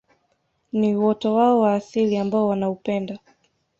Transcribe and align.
Ni 0.73 0.95
uoto 0.95 1.33
wao 1.35 1.59
wa 1.59 1.73
asili 1.75 2.17
ambao 2.17 2.47
wanaupenda 2.47 3.19